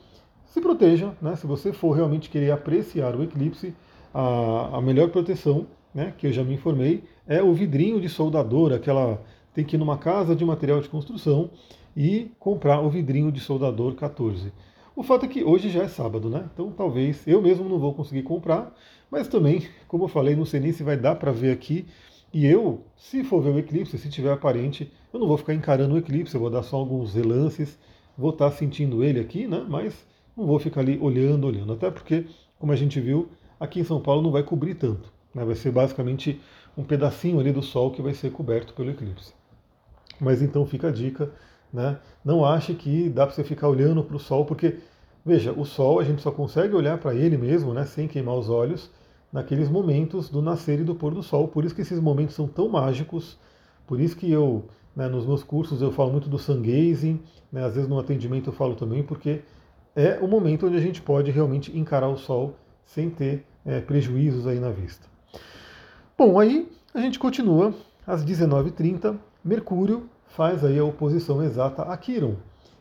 se 0.46 0.60
proteja, 0.60 1.14
né, 1.22 1.36
se 1.36 1.48
você 1.48 1.72
for 1.72 1.92
realmente 1.92 2.30
querer 2.30 2.52
apreciar 2.52 3.16
o 3.16 3.24
eclipse, 3.24 3.74
a, 4.14 4.78
a 4.78 4.82
melhor 4.82 5.10
proteção, 5.10 5.68
né, 5.94 6.14
que 6.18 6.28
eu 6.28 6.34
já 6.34 6.44
me 6.44 6.56
informei, 6.56 7.04
é 7.28 7.42
o 7.42 7.54
vidrinho 7.54 8.02
de 8.02 8.10
soldador, 8.10 8.74
aquela 8.74 9.22
tem 9.54 9.64
que 9.66 9.76
ir 9.76 9.80
numa 9.80 9.98
casa 9.98 10.36
de 10.36 10.44
material 10.46 10.80
de 10.80 10.90
construção 10.90 11.50
e 11.96 12.32
comprar 12.40 12.82
o 12.82 12.90
vidrinho 12.90 13.32
de 13.32 13.40
soldador 13.40 13.96
14. 13.96 14.52
O 14.96 15.04
fato 15.04 15.26
é 15.26 15.28
que 15.28 15.44
hoje 15.44 15.70
já 15.70 15.84
é 15.84 15.88
sábado, 15.88 16.30
né? 16.30 16.50
Então 16.54 16.72
talvez 16.72 17.26
eu 17.26 17.42
mesmo 17.42 17.68
não 17.70 17.80
vou 17.80 17.94
conseguir 17.94 18.24
comprar, 18.24 18.76
mas 19.10 19.28
também, 19.28 19.68
como 19.88 20.04
eu 20.04 20.08
falei, 20.08 20.36
não 20.36 20.46
sei 20.46 20.60
nem 20.60 20.72
se 20.72 20.84
vai 20.84 20.98
dar 20.98 21.16
para 21.16 21.32
ver 21.32 21.52
aqui. 21.52 21.86
E 22.34 22.46
eu, 22.46 22.86
se 22.96 23.24
for 23.24 23.42
ver 23.42 23.50
o 23.50 23.60
eclipse, 23.60 23.98
se 23.98 24.10
tiver 24.10 24.32
aparente, 24.32 24.92
eu 25.14 25.20
não 25.20 25.28
vou 25.28 25.38
ficar 25.38 25.54
encarando 25.54 25.96
o 25.96 25.98
eclipse, 25.98 26.34
eu 26.34 26.42
vou 26.42 26.50
dar 26.50 26.64
só 26.64 26.78
alguns 26.78 27.14
relances, 27.14 27.78
vou 28.18 28.32
estar 28.32 28.52
sentindo 28.52 29.04
ele 29.04 29.20
aqui, 29.20 29.48
né? 29.48 29.66
Mas 29.68 30.06
não 30.36 30.46
vou 30.46 30.60
ficar 30.60 30.82
ali 30.82 30.98
olhando, 31.00 31.48
olhando. 31.48 31.74
Até 31.74 31.92
porque, 31.92 32.26
como 32.58 32.72
a 32.72 32.76
gente 32.76 33.00
viu, 33.00 33.30
aqui 33.60 33.80
em 33.80 33.84
São 33.84 34.02
Paulo 34.02 34.22
não 34.22 34.32
vai 34.32 34.44
cobrir 34.44 34.76
tanto. 34.76 35.12
Né? 35.34 35.44
Vai 35.44 35.56
ser 35.56 35.72
basicamente 35.72 36.40
um 36.78 36.84
pedacinho 36.84 37.40
ali 37.40 37.52
do 37.52 37.62
Sol 37.62 37.92
que 37.92 38.02
vai 38.02 38.14
ser 38.14 38.32
coberto 38.32 38.74
pelo 38.74 38.92
eclipse. 38.92 39.34
Mas 40.20 40.42
então 40.42 40.66
fica 40.66 40.88
a 40.88 40.92
dica, 40.92 41.34
né? 41.74 41.98
Não 42.24 42.46
ache 42.46 42.74
que 42.74 43.10
dá 43.10 43.26
para 43.26 43.36
você 43.36 43.44
ficar 43.44 43.68
olhando 43.68 44.04
para 44.04 44.16
o 44.16 44.20
Sol, 44.20 44.46
porque, 44.46 44.78
veja, 45.26 45.52
o 45.52 45.66
Sol 45.66 46.00
a 46.00 46.04
gente 46.04 46.22
só 46.22 46.32
consegue 46.32 46.76
olhar 46.76 46.98
para 46.98 47.16
ele 47.16 47.38
mesmo, 47.38 47.74
né, 47.74 47.86
sem 47.86 48.08
queimar 48.08 48.36
os 48.36 48.50
olhos, 48.50 48.90
naqueles 49.32 49.70
momentos 49.70 50.30
do 50.30 50.42
nascer 50.42 50.80
e 50.80 50.84
do 50.84 50.94
pôr 50.94 51.14
do 51.14 51.24
Sol. 51.24 51.48
Por 51.48 51.64
isso 51.64 51.74
que 51.74 51.82
esses 51.82 52.00
momentos 52.00 52.36
são 52.36 52.48
tão 52.48 52.68
mágicos, 52.68 53.38
por 53.88 54.00
isso 54.00 54.16
que 54.16 54.30
eu, 54.30 54.66
né, 54.96 55.08
nos 55.08 55.26
meus 55.26 55.44
cursos, 55.44 55.82
eu 55.82 55.92
falo 55.92 56.12
muito 56.12 56.30
do 56.30 56.38
sun 56.38 56.62
gazing, 56.62 57.22
né, 57.52 57.64
às 57.64 57.76
vezes 57.76 57.90
no 57.90 58.00
atendimento 58.00 58.50
eu 58.50 58.54
falo 58.54 58.76
também, 58.76 59.04
porque 59.04 59.42
é 59.96 60.20
o 60.22 60.28
momento 60.28 60.68
onde 60.68 60.78
a 60.78 60.82
gente 60.82 61.02
pode 61.02 61.32
realmente 61.32 61.78
encarar 61.78 62.10
o 62.10 62.18
Sol 62.18 62.56
sem 62.86 63.10
ter 63.10 63.46
é, 63.66 63.80
prejuízos 63.80 64.48
aí 64.48 64.60
na 64.60 64.70
vista. 64.70 65.08
Bom, 66.18 66.40
aí 66.40 66.70
a 66.94 67.00
gente 67.00 67.18
continua 67.18 67.74
às 68.06 68.24
19h30, 68.24 69.18
Mercúrio 69.44 70.10
faz 70.36 70.64
aí 70.64 70.80
a 70.80 70.84
oposição 70.84 71.44
exata 71.44 71.84
a 71.84 71.98
Quiron. 71.98 72.36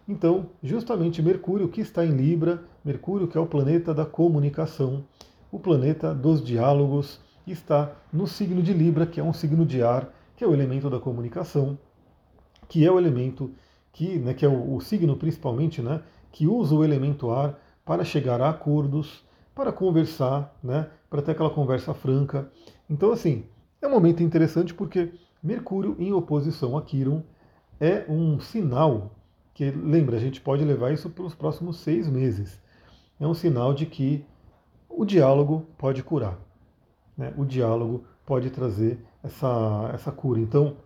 Então, 0.08 0.46
justamente 0.62 1.22
Mercúrio, 1.22 1.68
que 1.68 1.80
está 1.80 2.04
em 2.04 2.10
Libra, 2.10 2.62
Mercúrio, 2.84 3.28
que 3.28 3.38
é 3.38 3.40
o 3.40 3.46
planeta 3.46 3.94
da 3.94 4.04
comunicação, 4.04 5.04
o 5.52 5.58
planeta 5.58 6.14
dos 6.14 6.42
diálogos, 6.42 7.20
está 7.46 7.92
no 8.12 8.26
signo 8.26 8.62
de 8.62 8.72
Libra, 8.72 9.06
que 9.06 9.20
é 9.20 9.22
um 9.22 9.32
signo 9.32 9.64
de 9.64 9.82
ar, 9.82 10.12
que 10.36 10.44
é 10.44 10.46
o 10.46 10.52
elemento 10.52 10.88
da 10.88 10.98
comunicação, 10.98 11.78
que 12.68 12.84
é 12.84 12.90
o 12.90 12.98
elemento 12.98 13.50
que, 13.92 14.18
né, 14.18 14.34
que 14.34 14.44
é 14.44 14.48
o, 14.48 14.76
o 14.76 14.80
signo 14.80 15.16
principalmente, 15.16 15.82
né, 15.82 16.02
que 16.32 16.46
usa 16.46 16.74
o 16.74 16.84
elemento 16.84 17.30
ar 17.30 17.58
para 17.84 18.04
chegar 18.04 18.40
a 18.40 18.50
acordos, 18.50 19.24
para 19.54 19.72
conversar, 19.72 20.56
né, 20.62 20.88
para 21.08 21.22
ter 21.22 21.32
aquela 21.32 21.50
conversa 21.50 21.92
franca. 21.92 22.50
Então, 22.88 23.12
assim, 23.12 23.44
é 23.82 23.86
um 23.86 23.90
momento 23.90 24.22
interessante 24.22 24.72
porque 24.72 25.12
Mercúrio 25.42 25.96
em 25.98 26.12
oposição 26.12 26.76
a 26.76 26.82
Quiron 26.82 27.22
é 27.80 28.04
um 28.08 28.38
sinal 28.38 29.10
que, 29.54 29.70
lembra, 29.70 30.16
a 30.16 30.20
gente 30.20 30.40
pode 30.40 30.64
levar 30.64 30.92
isso 30.92 31.08
para 31.08 31.24
os 31.24 31.34
próximos 31.34 31.78
seis 31.78 32.08
meses. 32.08 32.60
É 33.18 33.26
um 33.26 33.34
sinal 33.34 33.72
de 33.72 33.86
que 33.86 34.24
o 34.88 35.04
diálogo 35.04 35.66
pode 35.78 36.02
curar. 36.02 36.38
Né? 37.16 37.32
O 37.36 37.44
diálogo 37.44 38.04
pode 38.26 38.50
trazer 38.50 38.98
essa, 39.22 39.90
essa 39.94 40.12
cura. 40.12 40.40
Então, 40.40 40.76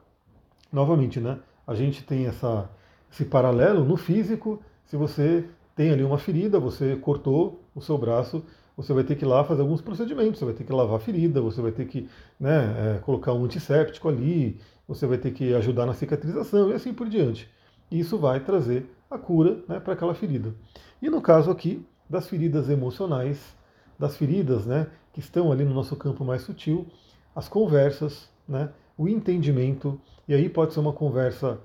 novamente, 0.73 1.21
né, 1.21 1.39
a 1.67 1.75
gente 1.75 2.05
tem 2.05 2.27
essa, 2.27 2.71
esse 3.13 3.25
paralelo 3.25 3.85
no 3.85 3.97
físico. 3.97 4.63
Se 4.85 4.97
você 4.97 5.49
tem 5.75 5.91
ali 5.91 6.05
uma 6.05 6.19
ferida, 6.19 6.59
você 6.59 6.97
cortou 6.97 7.63
o 7.75 7.81
seu 7.81 7.99
braço, 7.99 8.45
você 8.77 8.93
vai 8.93 9.05
ter 9.05 9.17
que 9.17 9.25
ir 9.25 9.29
lá 9.29 9.45
fazer 9.45 9.63
alguns 9.63 9.81
procedimentos, 9.81 10.39
você 10.39 10.45
vai 10.45 10.55
ter 10.55 10.65
que 10.65 10.73
lavar 10.73 10.97
a 10.97 11.01
ferida, 11.01 11.41
você 11.41 11.61
vai 11.61 11.71
ter 11.73 11.87
que 11.87 12.09
né, 12.39 12.97
é, 12.97 12.99
colocar 12.99 13.33
um 13.33 13.45
antisséptico 13.45 14.09
ali, 14.09 14.59
você 14.87 15.07
vai 15.07 15.19
ter 15.19 15.33
que 15.33 15.55
ajudar 15.55 15.87
na 15.87 15.95
cicatrização 15.95 16.71
e 16.71 16.75
assim 16.75 16.93
por 16.93 17.09
diante. 17.09 17.49
E 17.91 17.99
isso 17.99 18.19
vai 18.19 18.41
trazer 18.41 18.91
a 19.11 19.19
cura 19.19 19.63
né, 19.69 19.81
para 19.81 19.95
aquela 19.95 20.15
ferida. 20.15 20.55
E 21.01 21.09
no 21.09 21.21
caso 21.21 21.51
aqui 21.51 21.85
das 22.09 22.29
feridas 22.29 22.69
emocionais, 22.69 23.55
das 23.99 24.17
feridas 24.17 24.67
né, 24.67 24.89
que 25.13 25.21
estão 25.21 25.51
ali 25.51 25.65
no 25.65 25.75
nosso 25.75 25.97
campo 25.97 26.25
mais 26.25 26.43
sutil, 26.43 26.87
as 27.35 27.49
conversas, 27.49 28.29
né, 28.49 28.71
o 28.97 29.09
entendimento, 29.09 30.01
e 30.29 30.35
aí 30.35 30.49
pode 30.49 30.73
ser 30.73 30.81
uma 30.81 30.93
conversa 30.93 31.59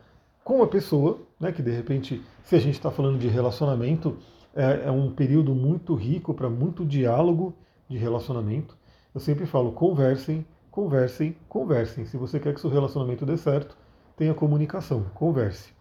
com 0.43 0.63
a 0.63 0.67
pessoa, 0.67 1.19
né, 1.39 1.51
que 1.51 1.61
de 1.61 1.71
repente, 1.71 2.21
se 2.43 2.55
a 2.55 2.59
gente 2.59 2.75
está 2.75 2.89
falando 2.89 3.19
de 3.19 3.27
relacionamento, 3.27 4.17
é, 4.55 4.87
é 4.87 4.91
um 4.91 5.11
período 5.11 5.53
muito 5.53 5.93
rico 5.93 6.33
para 6.33 6.49
muito 6.49 6.85
diálogo 6.85 7.55
de 7.87 7.97
relacionamento. 7.97 8.77
Eu 9.13 9.19
sempre 9.19 9.45
falo, 9.45 9.71
conversem, 9.71 10.45
conversem, 10.71 11.35
conversem. 11.47 12.05
Se 12.05 12.17
você 12.17 12.39
quer 12.39 12.53
que 12.53 12.61
seu 12.61 12.69
relacionamento 12.69 13.25
dê 13.25 13.37
certo, 13.37 13.77
tenha 14.15 14.33
comunicação, 14.33 15.05
converse. 15.13 15.73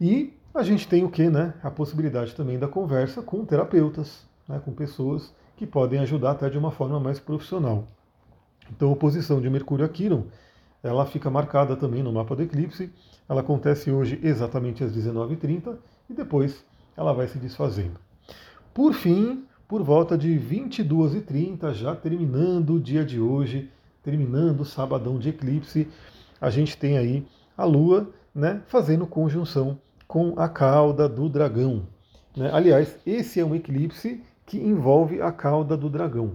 E 0.00 0.32
a 0.54 0.62
gente 0.62 0.88
tem 0.88 1.04
o 1.04 1.10
que, 1.10 1.28
né? 1.28 1.54
A 1.62 1.70
possibilidade 1.70 2.34
também 2.34 2.58
da 2.58 2.66
conversa 2.66 3.22
com 3.22 3.44
terapeutas, 3.44 4.26
né, 4.48 4.60
com 4.64 4.72
pessoas 4.72 5.32
que 5.56 5.66
podem 5.66 6.00
ajudar 6.00 6.32
até 6.32 6.48
de 6.48 6.58
uma 6.58 6.70
forma 6.70 6.98
mais 6.98 7.20
profissional. 7.20 7.84
Então, 8.70 8.88
a 8.88 8.92
oposição 8.92 9.40
de 9.40 9.50
Mercúrio 9.50 9.84
a 9.84 9.88
Quiron, 9.88 10.24
ela 10.82 11.04
fica 11.04 11.30
marcada 11.30 11.76
também 11.76 12.02
no 12.02 12.12
mapa 12.12 12.34
do 12.34 12.42
eclipse. 12.42 12.90
Ela 13.28 13.42
acontece 13.42 13.90
hoje 13.90 14.18
exatamente 14.22 14.82
às 14.82 14.92
19h30 14.92 15.76
e 16.08 16.14
depois 16.14 16.64
ela 16.96 17.12
vai 17.12 17.28
se 17.28 17.38
desfazendo. 17.38 18.00
Por 18.72 18.94
fim, 18.94 19.44
por 19.68 19.82
volta 19.82 20.16
de 20.16 20.30
22h30, 20.30 21.74
já 21.74 21.94
terminando 21.94 22.74
o 22.74 22.80
dia 22.80 23.04
de 23.04 23.20
hoje, 23.20 23.70
terminando 24.02 24.60
o 24.60 24.64
sabadão 24.64 25.18
de 25.18 25.30
eclipse, 25.30 25.88
a 26.40 26.50
gente 26.50 26.76
tem 26.76 26.96
aí 26.96 27.26
a 27.56 27.64
Lua 27.64 28.10
né, 28.34 28.62
fazendo 28.66 29.06
conjunção 29.06 29.78
com 30.06 30.34
a 30.38 30.48
cauda 30.48 31.08
do 31.08 31.28
dragão. 31.28 31.86
Né? 32.36 32.50
Aliás, 32.52 32.98
esse 33.04 33.40
é 33.40 33.44
um 33.44 33.54
eclipse 33.54 34.22
que 34.46 34.58
envolve 34.58 35.20
a 35.20 35.30
cauda 35.30 35.76
do 35.76 35.88
dragão. 35.88 36.32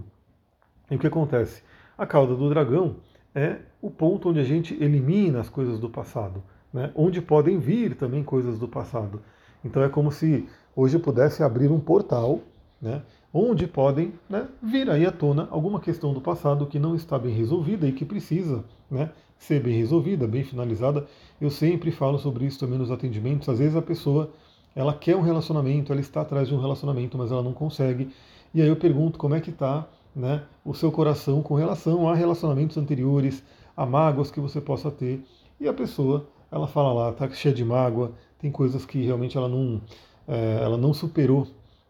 E 0.90 0.96
o 0.96 0.98
que 0.98 1.06
acontece? 1.06 1.62
A 1.98 2.06
cauda 2.06 2.34
do 2.34 2.48
dragão 2.48 2.96
é 3.34 3.56
o 3.82 3.90
ponto 3.90 4.30
onde 4.30 4.40
a 4.40 4.44
gente 4.44 4.74
elimina 4.82 5.40
as 5.40 5.48
coisas 5.48 5.78
do 5.78 5.90
passado, 5.90 6.42
né? 6.72 6.90
onde 6.94 7.20
podem 7.20 7.58
vir 7.58 7.96
também 7.96 8.22
coisas 8.22 8.58
do 8.58 8.68
passado. 8.68 9.20
Então 9.64 9.82
é 9.82 9.88
como 9.88 10.12
se 10.12 10.48
hoje 10.74 10.96
eu 10.96 11.00
pudesse 11.00 11.42
abrir 11.42 11.70
um 11.70 11.80
portal, 11.80 12.40
né, 12.80 13.02
onde 13.36 13.66
podem 13.66 14.14
né, 14.28 14.48
vir 14.62 14.88
aí 14.88 15.04
à 15.04 15.12
tona 15.12 15.46
alguma 15.50 15.78
questão 15.78 16.14
do 16.14 16.20
passado 16.20 16.66
que 16.66 16.78
não 16.78 16.94
está 16.94 17.18
bem 17.18 17.34
resolvida 17.34 17.86
e 17.86 17.92
que 17.92 18.04
precisa 18.04 18.64
né, 18.90 19.10
ser 19.38 19.62
bem 19.62 19.76
resolvida, 19.76 20.26
bem 20.26 20.42
finalizada. 20.42 21.06
Eu 21.40 21.50
sempre 21.50 21.90
falo 21.90 22.18
sobre 22.18 22.46
isso 22.46 22.58
também 22.58 22.78
nos 22.78 22.90
atendimentos. 22.90 23.48
Às 23.48 23.58
vezes 23.58 23.76
a 23.76 23.82
pessoa 23.82 24.30
ela 24.74 24.94
quer 24.94 25.16
um 25.16 25.22
relacionamento, 25.22 25.92
ela 25.92 26.00
está 26.00 26.22
atrás 26.22 26.48
de 26.48 26.54
um 26.54 26.60
relacionamento, 26.60 27.18
mas 27.18 27.30
ela 27.30 27.42
não 27.42 27.52
consegue. 27.52 28.10
E 28.54 28.62
aí 28.62 28.68
eu 28.68 28.76
pergunto 28.76 29.18
como 29.18 29.34
é 29.34 29.40
que 29.40 29.50
está 29.50 29.86
né, 30.14 30.42
o 30.64 30.72
seu 30.72 30.90
coração 30.90 31.42
com 31.42 31.54
relação 31.54 32.08
a 32.08 32.14
relacionamentos 32.14 32.78
anteriores, 32.78 33.42
a 33.76 33.84
mágoas 33.84 34.30
que 34.30 34.40
você 34.40 34.60
possa 34.60 34.90
ter. 34.90 35.22
E 35.60 35.68
a 35.68 35.74
pessoa, 35.74 36.26
ela 36.50 36.66
fala 36.66 36.92
lá, 36.92 37.10
está 37.10 37.28
cheia 37.30 37.54
de 37.54 37.64
mágoa, 37.64 38.12
tem 38.38 38.50
coisas 38.50 38.86
que 38.86 39.02
realmente 39.02 39.36
ela 39.36 39.48
não, 39.48 39.80
é, 40.26 40.60
ela 40.62 40.78
não 40.78 40.94
superou. 40.94 41.46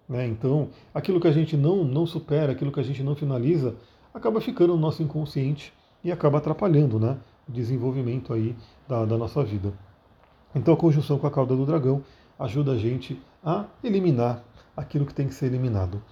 Né? 0.08 0.26
Então, 0.26 0.68
aquilo 0.94 1.20
que 1.20 1.28
a 1.28 1.32
gente 1.32 1.56
não, 1.56 1.84
não 1.84 2.06
supera, 2.06 2.52
aquilo 2.52 2.72
que 2.72 2.80
a 2.80 2.82
gente 2.82 3.02
não 3.02 3.14
finaliza, 3.14 3.74
acaba 4.14 4.40
ficando 4.40 4.74
no 4.74 4.80
nosso 4.80 5.02
inconsciente 5.02 5.72
e 6.02 6.12
acaba 6.12 6.38
atrapalhando 6.38 6.98
né, 6.98 7.16
o 7.48 7.52
desenvolvimento 7.52 8.32
aí 8.32 8.54
da, 8.88 9.04
da 9.04 9.18
nossa 9.18 9.42
vida. 9.42 9.72
Então, 10.54 10.74
a 10.74 10.76
conjunção 10.76 11.18
com 11.18 11.26
a 11.26 11.30
cauda 11.30 11.54
do 11.54 11.66
dragão 11.66 12.02
ajuda 12.38 12.72
a 12.72 12.76
gente 12.76 13.20
a 13.44 13.64
eliminar 13.82 14.42
aquilo 14.76 15.06
que 15.06 15.14
tem 15.14 15.26
que 15.26 15.34
ser 15.34 15.46
eliminado. 15.46 16.02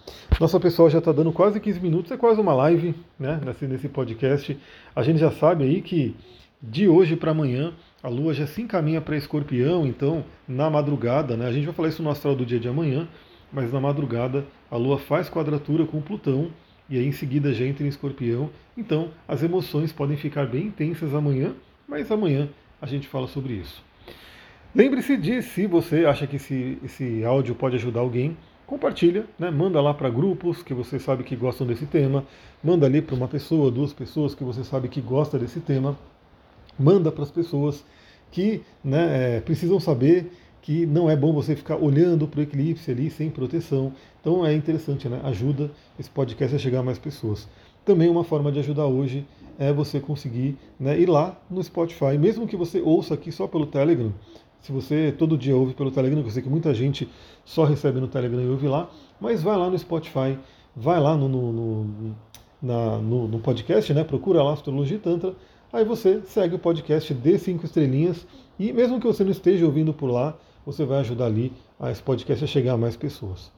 Nossa 0.41 0.59
pessoal 0.59 0.89
já 0.89 0.99
está 0.99 1.13
dando 1.13 1.33
quase 1.33 1.61
15 1.61 1.81
minutos, 1.81 2.11
é 2.11 2.17
quase 2.17 2.41
uma 2.41 2.55
live 2.55 2.95
né, 3.19 3.41
nesse, 3.45 3.67
nesse 3.67 3.89
podcast. 3.89 4.59
A 4.97 5.03
gente 5.03 5.19
já 5.19 5.31
sabe 5.31 5.65
aí 5.65 5.83
que 5.83 6.17
de 6.63 6.89
hoje 6.89 7.15
para 7.15 7.33
amanhã 7.33 7.75
a 8.03 8.09
Lua 8.09 8.33
já 8.33 8.47
se 8.47 8.63
encaminha 8.63 9.01
para 9.01 9.17
Escorpião, 9.17 9.87
então 9.87 10.25
na 10.49 10.71
madrugada, 10.71 11.37
né, 11.37 11.47
a 11.47 11.53
gente 11.53 11.67
vai 11.67 11.75
falar 11.75 11.89
isso 11.89 12.03
no 12.03 12.11
astral 12.11 12.35
do 12.35 12.47
dia 12.47 12.59
de 12.59 12.69
amanhã, 12.69 13.07
mas 13.55 13.73
na 13.73 13.81
madrugada 13.81 14.45
a 14.71 14.77
Lua 14.77 14.99
faz 14.99 15.31
quadratura 15.31 15.87
com 15.87 16.03
Plutão 16.03 16.51
e 16.91 16.99
aí 16.99 17.07
em 17.07 17.13
seguida 17.13 17.55
já 17.55 17.65
entra 17.65 17.85
em 17.85 17.89
Escorpião. 17.89 18.51
Então 18.77 19.11
as 19.27 19.43
emoções 19.43 19.93
podem 19.93 20.17
ficar 20.17 20.47
bem 20.47 20.67
intensas 20.67 21.15
amanhã, 21.15 21.55
mas 21.89 22.11
amanhã 22.11 22.49
a 22.83 22.87
gente 22.87 23.09
fala 23.09 23.29
sobre 23.29 23.55
isso. 23.55 23.83
Lembre-se 24.75 25.17
de, 25.17 25.41
se 25.41 25.67
você 25.67 26.05
acha 26.05 26.27
que 26.27 26.37
esse, 26.37 26.79
esse 26.85 27.25
áudio 27.25 27.55
pode 27.55 27.77
ajudar 27.77 28.01
alguém, 28.01 28.37
compartilha, 28.67 29.25
né? 29.39 29.51
manda 29.51 29.81
lá 29.81 29.95
para 29.95 30.11
grupos 30.11 30.63
que 30.63 30.75
você 30.75 30.99
sabe 30.99 31.23
que 31.23 31.37
gostam 31.37 31.65
desse 31.65 31.87
tema, 31.87 32.25
manda 32.63 32.85
ali 32.85 33.01
para 33.01 33.15
uma 33.15 33.29
pessoa, 33.29 33.71
duas 33.71 33.93
pessoas 33.93 34.35
que 34.35 34.43
você 34.43 34.65
sabe 34.65 34.89
que 34.89 35.01
gosta 35.01 35.39
desse 35.39 35.61
tema, 35.61 35.97
manda 36.77 37.13
para 37.13 37.23
as 37.23 37.31
pessoas 37.31 37.85
que 38.33 38.63
né, 38.83 39.37
é, 39.37 39.41
precisam 39.41 39.79
saber 39.79 40.33
que 40.65 40.87
não 40.87 41.11
é 41.11 41.15
bom 41.15 41.31
você 41.31 41.55
ficar 41.55 41.77
olhando 41.77 42.27
para 42.27 42.41
o 42.41 42.43
eclipse 42.43 42.91
ali 42.91 43.11
sem 43.11 43.29
proteção. 43.29 43.93
Então 44.19 44.47
é 44.47 44.55
interessante, 44.55 45.07
né? 45.11 45.21
ajuda 45.23 45.71
esse 46.01 46.09
podcast 46.09 46.57
a 46.57 46.59
chegar 46.59 46.81
a 46.81 46.83
mais 46.83 46.99
pessoas. 46.99 47.47
Também 47.85 48.09
uma 48.09 48.25
forma 48.25 48.51
de 48.51 48.61
ajudar 48.61 48.87
hoje 48.87 49.27
é 49.59 49.71
você 49.71 50.01
conseguir 50.01 50.57
né, 50.81 50.99
ir 50.99 51.07
lá 51.07 51.39
no 51.51 51.63
Spotify, 51.63 52.17
mesmo 52.19 52.47
que 52.47 52.57
você 52.57 52.81
ouça 52.81 53.13
aqui 53.13 53.31
só 53.31 53.47
pelo 53.47 53.67
Telegram, 53.67 54.11
se 54.63 54.73
você 54.73 55.15
todo 55.17 55.37
dia 55.37 55.55
ouve 55.55 55.75
pelo 55.75 55.91
Telegram, 55.91 56.23
eu 56.23 56.31
sei 56.31 56.43
que 56.43 56.49
muita 56.49 56.73
gente 56.73 57.07
só 57.45 57.65
recebe 57.65 58.01
no 58.01 58.09
Telegram 58.09 58.41
e 58.41 58.49
ouve 58.49 58.67
lá, 58.67 58.89
mas 59.21 59.43
vai 59.43 59.59
lá 59.59 59.69
no 59.69 59.79
Spotify, 59.79 60.39
vai 60.75 60.99
lá 60.99 61.15
no, 61.15 61.29
no, 61.29 61.53
no, 61.53 62.17
na, 62.63 62.97
no, 62.97 63.29
no 63.29 63.39
podcast, 63.39 63.93
né? 63.93 64.03
Procura 64.03 64.43
lá 64.43 64.55
Astrologia 64.55 64.99
Tantra, 64.99 65.35
aí 65.71 65.85
você 65.85 66.23
segue 66.23 66.55
o 66.55 66.59
podcast, 66.59 67.13
dê 67.13 67.37
cinco 67.39 67.67
estrelinhas, 67.67 68.27
e 68.59 68.73
mesmo 68.73 68.99
que 68.99 69.07
você 69.07 69.23
não 69.23 69.33
esteja 69.33 69.67
ouvindo 69.67 69.93
por 69.93 70.07
lá, 70.07 70.35
você 70.65 70.85
vai 70.85 71.01
ajudar 71.01 71.27
ali 71.27 71.53
a 71.79 71.91
esse 71.91 72.03
podcast 72.03 72.45
a 72.45 72.47
chegar 72.47 72.75
a 72.75 72.79
mais 72.79 72.97
pessoas. 72.97 73.51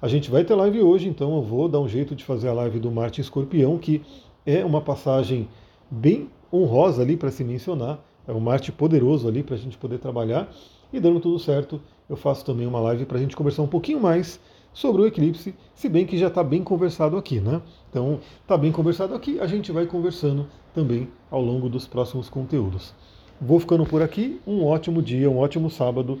A 0.00 0.08
gente 0.08 0.30
vai 0.30 0.44
ter 0.44 0.54
live 0.54 0.82
hoje, 0.82 1.08
então 1.08 1.36
eu 1.36 1.42
vou 1.42 1.68
dar 1.68 1.80
um 1.80 1.88
jeito 1.88 2.14
de 2.14 2.24
fazer 2.24 2.48
a 2.48 2.52
live 2.52 2.78
do 2.78 2.90
Marte 2.90 3.20
Escorpião, 3.20 3.78
que 3.78 4.02
é 4.44 4.64
uma 4.64 4.80
passagem 4.80 5.48
bem 5.90 6.28
honrosa 6.52 7.02
ali 7.02 7.16
para 7.16 7.30
se 7.30 7.42
mencionar 7.42 8.00
é 8.26 8.32
um 8.32 8.40
Marte 8.40 8.72
poderoso 8.72 9.28
ali 9.28 9.42
para 9.42 9.54
a 9.54 9.58
gente 9.58 9.78
poder 9.78 9.98
trabalhar. 9.98 10.52
E 10.92 11.00
dando 11.00 11.20
tudo 11.20 11.38
certo, 11.38 11.80
eu 12.08 12.16
faço 12.16 12.44
também 12.44 12.66
uma 12.66 12.80
live 12.80 13.04
para 13.06 13.18
a 13.18 13.20
gente 13.20 13.36
conversar 13.36 13.62
um 13.62 13.68
pouquinho 13.68 14.00
mais 14.00 14.40
sobre 14.72 15.02
o 15.02 15.06
eclipse, 15.06 15.54
se 15.74 15.88
bem 15.88 16.04
que 16.04 16.18
já 16.18 16.26
está 16.26 16.44
bem 16.44 16.62
conversado 16.62 17.16
aqui, 17.16 17.40
né? 17.40 17.62
Então, 17.88 18.20
está 18.42 18.58
bem 18.58 18.70
conversado 18.70 19.14
aqui, 19.14 19.40
a 19.40 19.46
gente 19.46 19.72
vai 19.72 19.86
conversando 19.86 20.46
também 20.74 21.08
ao 21.30 21.40
longo 21.40 21.68
dos 21.68 21.86
próximos 21.86 22.28
conteúdos. 22.28 22.92
Vou 23.40 23.58
ficando 23.58 23.86
por 23.86 24.02
aqui, 24.02 24.38
um 24.46 24.64
ótimo 24.66 25.00
dia, 25.00 25.30
um 25.30 25.38
ótimo 25.38 25.70
sábado, 25.70 26.20